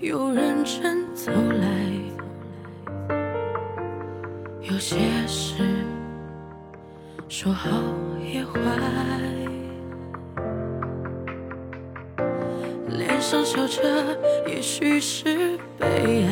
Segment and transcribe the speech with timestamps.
[0.00, 1.66] 开，又认真走来。
[4.62, 5.62] 有些事
[7.28, 7.70] 说好
[8.22, 8.60] 也坏，
[12.88, 13.82] 脸上笑着，
[14.46, 16.30] 也许是悲哀。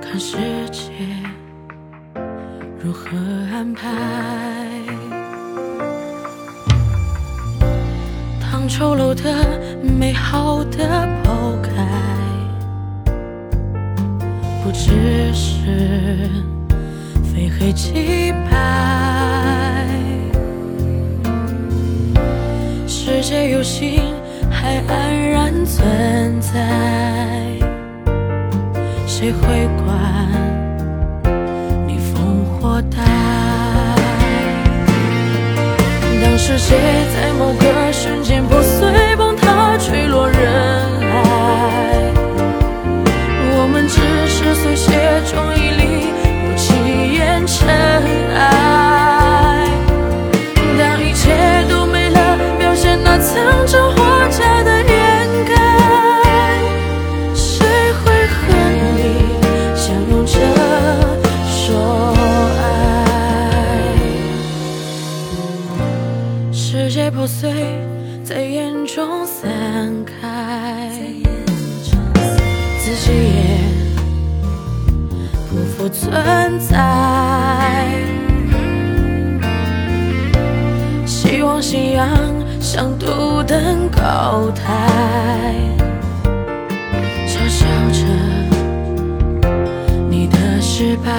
[0.00, 0.36] 看世
[0.70, 0.90] 界
[2.78, 3.16] 如何
[3.52, 5.13] 安排。
[8.68, 11.70] 丑陋的、美好的抛开，
[14.62, 16.30] 不只是
[17.22, 19.86] 非黑即白。
[22.86, 24.00] 世界有心
[24.50, 26.50] 还安然存在，
[29.06, 29.86] 谁会管
[31.86, 33.02] 你烽火台？
[36.22, 36.76] 当世界
[37.14, 38.62] 在某个瞬间破
[67.44, 67.52] 碎，
[68.24, 69.52] 在眼中散
[70.06, 70.90] 开，
[72.78, 73.60] 自己也
[75.50, 76.72] 不复存在。
[81.04, 82.08] 希望信仰
[82.58, 85.52] 像独登高台，
[87.28, 88.06] 嘲笑着
[90.08, 91.12] 你的失败。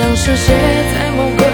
[0.00, 0.54] 当世界
[0.94, 1.44] 在某个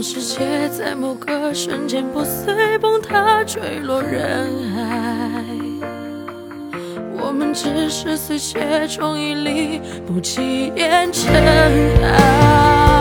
[0.00, 5.44] 当世界在某个瞬间破碎、崩塌、坠落人海。
[7.18, 11.30] 我们只是碎屑中一粒，不起眼尘
[12.02, 12.99] 埃。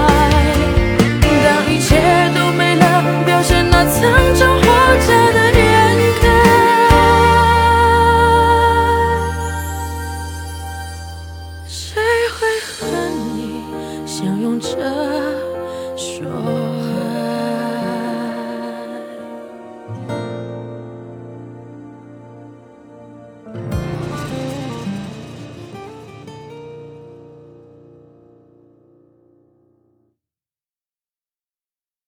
[19.90, 20.19] Bye.